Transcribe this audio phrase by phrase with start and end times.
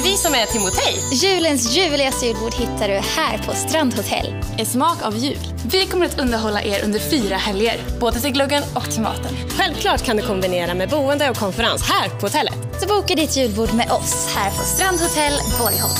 [0.00, 0.94] är vi som är Timotej.
[1.22, 4.34] Julens ljuvligaste julbord hittar du här på Strandhotell.
[4.58, 5.44] En smak av jul.
[5.72, 9.34] Vi kommer att underhålla er under fyra helger, både till glöggen och till maten.
[9.56, 12.58] Självklart kan du kombinera med boende och konferens här på hotellet.
[12.80, 15.98] Så boka ditt julbord med oss här på Strandhotell Borgholm.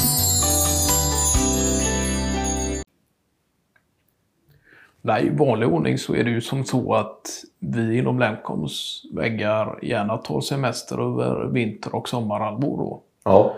[5.02, 9.78] Nej, i vanlig ordning så är det ju som så att vi inom Lemcoms väggar
[9.82, 13.02] gärna tar semester över vinter och sommarhalvår då.
[13.24, 13.54] Ja.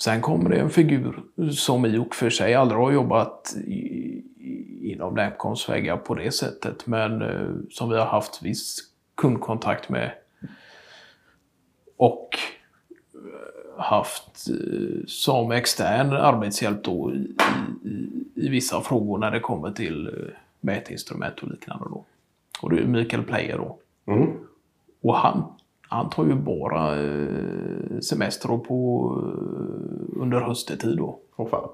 [0.00, 4.22] Sen kommer det en figur som i och för sig aldrig har jobbat i,
[4.82, 8.78] inom Lemcoms väggar på det sättet, men eh, som vi har haft viss
[9.14, 10.12] kundkontakt med.
[11.96, 12.38] Och
[13.14, 17.34] eh, haft eh, som extern arbetshjälp då i,
[17.84, 20.30] i, i vissa frågor när det kommer till
[20.60, 21.84] mätinstrument och liknande.
[21.84, 22.04] Då.
[22.60, 23.78] Och det är Mikael Player då.
[24.12, 24.30] Mm.
[25.00, 25.52] Och han,
[25.88, 31.18] han tar ju bara eh, semester på, eh, under höstetid då.
[31.36, 31.68] Åh fan.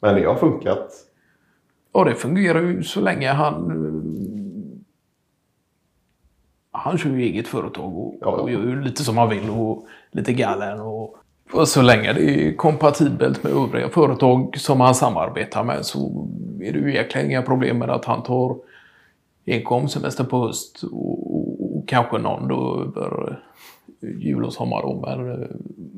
[0.00, 0.88] Men det har funkat.
[1.92, 3.54] Och det fungerar ju så länge han...
[3.70, 4.02] eh,
[6.70, 8.42] Han kör ju eget företag och, Ja, ja.
[8.42, 10.80] och gör ju lite som han vill och lite galen.
[10.80, 11.16] Och,
[11.52, 16.28] och så länge det är kompatibelt med övriga företag som han samarbetar med så
[16.60, 18.56] är det ju egentligen inga problem med att han tar
[19.46, 21.37] enkom semester på höst och
[21.88, 23.42] kanske någon då över
[24.00, 25.00] jul och sommar.
[25.06, 25.48] Men eh,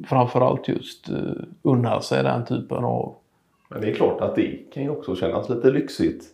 [0.09, 3.15] framförallt just uh, unna sig den typen av
[3.69, 6.25] Men det är klart att det kan ju också kännas lite lyxigt.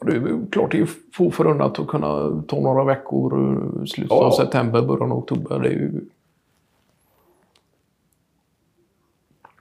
[0.00, 4.26] Det är klart det är få förunnat att kunna ta några veckor, eh, slutet Ja.
[4.26, 5.58] av september, början av oktober.
[5.58, 6.00] Det är ju,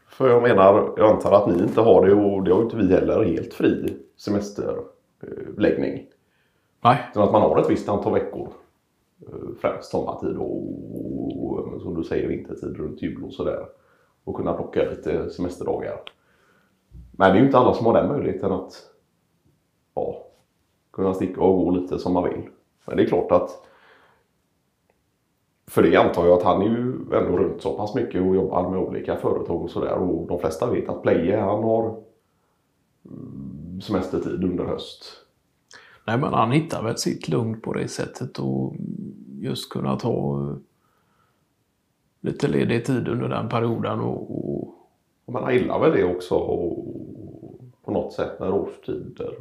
[0.10, 2.94] För jag menar, jag antar att ni inte har det och det har inte vi
[2.94, 6.06] heller, helt fri semesterläggning
[6.82, 8.54] nej, Utan att man har ett visst antal veckor.
[9.28, 13.66] Eh, främst sommartid och, som du säger vintertid runt jul och sådär.
[14.24, 16.00] Och kunna plocka lite semesterdagar.
[17.12, 18.74] Men det är ju inte alla som har den möjligheten att
[19.96, 20.24] ja,
[20.94, 22.50] kunna sticka och gå lite som man vill.
[22.86, 23.68] Men det är klart att
[25.68, 28.70] för det antar jag att han är ju ändå runt så pass mycket och jobbar
[28.70, 29.94] med olika företag och sådär.
[29.94, 32.04] Och de flesta vet att Pleje han har
[33.06, 35.27] mm, semestertid under höst
[36.08, 38.76] nej, men han hittar väl sitt lugn på det sättet och
[39.40, 40.56] just kunna ta
[42.22, 44.68] lite ledig tid under den perioden och,
[45.26, 46.86] och man gillar väl det också och,
[47.84, 49.34] på något sätt när årstider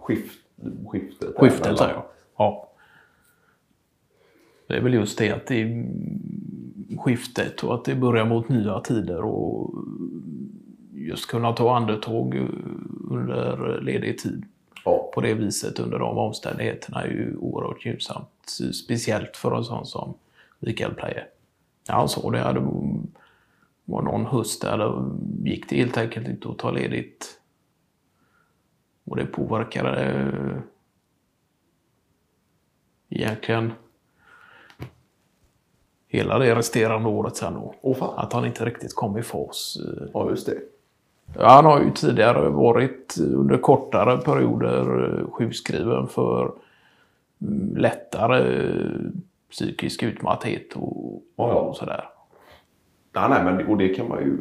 [0.00, 0.40] skift,
[0.86, 1.36] skiftet.
[1.36, 2.06] skiftet ja.
[2.36, 2.72] ja.
[4.66, 5.86] Det är väl just det att det är
[6.98, 9.74] skiftet och att det börjar mot nya tider och
[10.92, 12.48] just kunna ta andetag
[13.10, 14.46] under ledig tid
[15.16, 18.28] på det viset under de omständigheterna är ju oerhört gynnsamt.
[18.84, 20.14] Speciellt för en sån som
[20.58, 20.94] Mikael.
[21.86, 22.38] Ja, han sa det.
[22.38, 22.60] Det
[23.84, 27.40] var någon höst där det gick det helt enkelt inte att ta ledigt.
[29.04, 30.58] Och det påverkade eh,
[33.08, 33.72] egentligen
[36.08, 37.94] hela det resterande året sen då.
[37.94, 38.18] Fan.
[38.18, 39.76] Att han inte riktigt kom i fas.
[39.76, 40.75] eh, ja just det.
[41.34, 46.52] Ja, han har ju tidigare varit under kortare perioder sjukskriven för
[47.40, 49.00] mm, lättare eh,
[49.50, 51.54] psykisk utmatthet och, Ja, ja.
[51.54, 52.08] och sådär.
[53.14, 54.38] Nej, nej, men och det kan man ju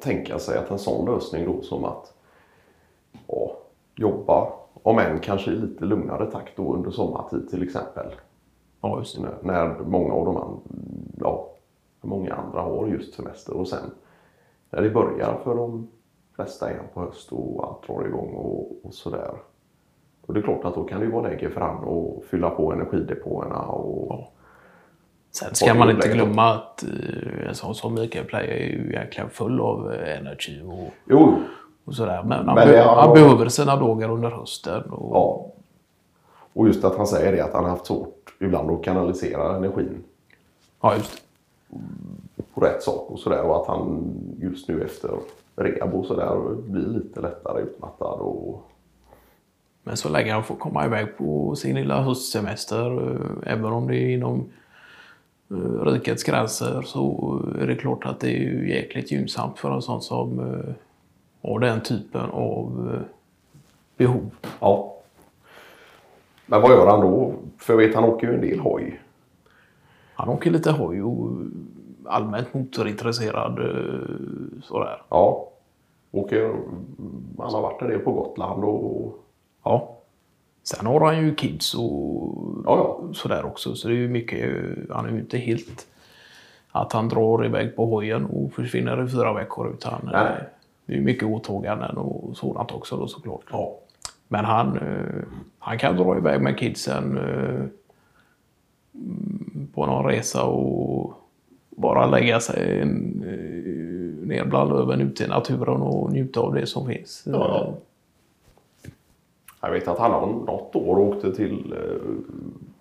[0.00, 2.14] tänka sig att en sån lösning då som att
[3.26, 3.56] ja,
[3.96, 4.52] jobba,
[4.82, 8.06] om än kanske i lite lugnare takt då under sommartid till exempel.
[8.80, 9.22] Ja, just det.
[9.22, 10.60] När, när många av de andra,
[11.20, 11.48] ja,
[12.00, 13.90] många andra har just semester och sen
[14.70, 15.88] när det börjar för de
[16.36, 19.30] flesta igen på höst och allt drar igång och, och sådär.
[20.26, 22.50] Och det är klart att då kan det ju vara läge för han att fylla
[22.50, 24.32] på energidepåerna och
[25.30, 26.84] Sen ska man inte glömma att
[27.48, 31.34] en sån som Mikael Playe är ju egentligen full av eh, energi och, Jo,
[31.84, 32.22] och sådär.
[32.22, 34.82] Men han, Men be- det har- han behöver sina dagar under hösten.
[34.90, 35.46] Och, Ja.
[36.54, 40.04] Och just att han säger det att han har haft svårt ibland att kanalisera energin
[40.80, 41.22] ja, just
[42.36, 42.42] det.
[42.54, 43.42] på rätt sak och sådär.
[43.42, 44.04] Och att han
[44.40, 45.10] just nu efter
[45.56, 48.20] rehab och sådär blir lite lättare utmattad.
[48.20, 48.70] Och,
[49.82, 53.96] Men så länge han får komma iväg på sin lilla höstsemester, eh, även om det
[53.96, 54.48] är inom
[55.50, 59.82] eh, rikets gränser, så är det klart att det är ju jäkligt gynnsamt för en
[59.82, 60.74] sån som eh,
[61.50, 63.00] har den typen av eh,
[63.96, 64.30] behov.
[64.60, 64.88] ja.
[66.46, 67.34] Men vad gör han då?
[67.58, 69.00] För jag vet han åker ju en del hoj.
[70.14, 71.30] Han åker lite hoj och
[72.06, 75.02] allmänt motorintresserad eh, sådär.
[75.08, 75.48] Ja.
[76.10, 76.54] Åker,
[77.38, 79.18] han har varit en del på Gotland och
[79.64, 79.96] Ja,
[80.64, 82.34] Sen har han ju kids och
[82.64, 83.14] Ja, ja.
[83.14, 83.74] sådär också.
[83.74, 84.50] Så det är ju mycket,
[84.90, 85.86] han är ju inte helt
[86.70, 89.72] att han drar iväg på hojen och försvinner i fyra veckor.
[89.74, 90.22] Utan Nej.
[90.22, 90.42] eh,
[90.86, 93.44] det är ju mycket åtaganden och sådant också då såklart.
[93.50, 93.74] Ja.
[94.28, 95.22] Men han, eh,
[95.58, 97.64] han kan dra iväg med kidsen eh,
[98.94, 101.14] mm, på någon resa och
[101.76, 102.86] bara lägga sig eh,
[104.26, 107.22] ner bland löven ute i naturen och njuta av det som finns.
[107.26, 107.74] Ja, ja.
[109.60, 112.10] Jag vet att han något år åkte till, eh,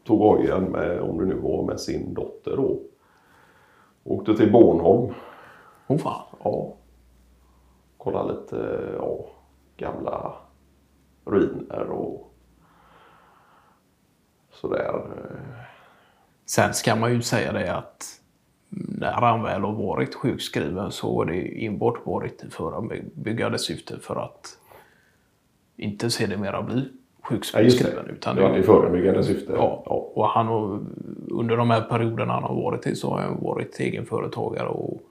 [0.04, 2.80] tog hojen med, om det nu var med sin dotter då.
[4.04, 5.14] Åkte till Bornholm.
[5.88, 6.26] Oh fan.
[6.44, 6.74] Ja.
[7.98, 9.26] Kolla lite, ja,
[9.78, 10.34] gamla
[11.26, 12.34] ruiner och
[14.52, 15.02] sådär.
[16.46, 18.21] Sen ska man ju säga det att
[18.74, 24.16] när han väl har varit sjukskriven så har det enbart varit i förebyggande syfte för
[24.16, 24.58] att
[25.78, 27.36] inte sedermera bli Ja, det.
[27.36, 28.06] sjukskriven.
[28.10, 29.54] utan Det var i förebyggande syfte.
[29.54, 29.84] Ja,
[30.16, 30.80] och han har,
[31.30, 35.02] under de här perioderna han har varit i så har han varit egenföretagare och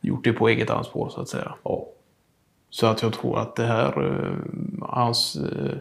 [0.00, 1.54] gjort det på eget ansvar så att säga.
[1.62, 1.86] Ja.
[2.70, 5.76] Så att jag tror att det här, eh, hans eh,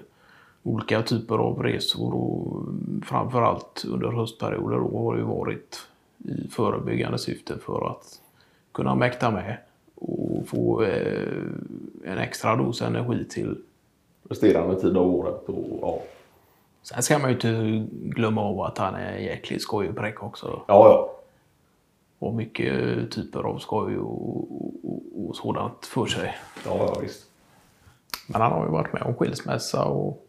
[0.63, 2.63] olika typer av resor och
[3.05, 5.87] framförallt under höstperioder då har ju varit
[6.23, 8.21] i förebyggande syfte för att
[8.71, 9.57] kunna mäkta med
[9.95, 11.37] och få eh,
[12.05, 13.57] en extra dos energi till
[14.29, 15.49] Resterande tid av året.
[15.49, 16.01] Och, ja.
[16.81, 20.61] Sen ska man ju inte glömma av att han är en jäklig skojpräck också.
[20.67, 21.09] ja, ja.
[22.19, 26.35] Och mycket typer av skoj och, och, och sådant för sig.
[26.65, 27.25] Ja, ja visst.
[28.27, 30.27] Men han har ju varit med om skilsmässa och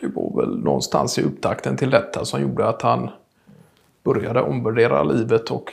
[0.00, 3.10] det var väl någonstans i upptakten till detta som gjorde att han
[4.02, 5.72] började omvärdera livet och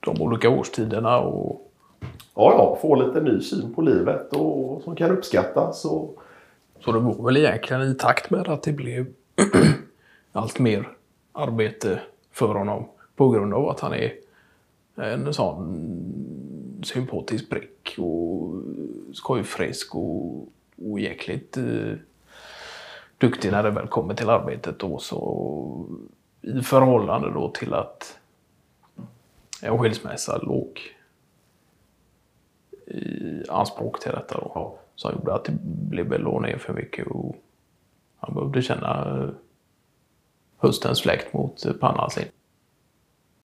[0.00, 1.62] de olika årstiderna och
[2.38, 2.78] Ja, ja.
[2.82, 5.84] Få lite ny syn på livet och som kan uppskattas.
[5.84, 6.22] Och,
[6.80, 9.06] Så det var väl egentligen i takt med att det blev
[10.32, 10.88] allt mer
[11.32, 12.00] arbete
[12.32, 14.12] för honom på grund av att han är
[14.94, 18.54] en sån sympatisk prick och
[19.12, 20.48] skojfrisk och,
[20.90, 21.92] och jäkligt eh,
[23.18, 25.86] duktig när det väl kommer till arbetet då så
[26.46, 28.18] i förhållande då till att
[29.62, 30.80] en skilsmässa låg
[32.86, 34.52] i anspråk till detta då.
[34.54, 34.78] Ja.
[34.94, 36.08] Som gjorde att det blev
[36.40, 37.36] ner för mycket och
[38.16, 39.34] han behövde känna
[40.56, 42.24] höstens fläkt mot pannan sin.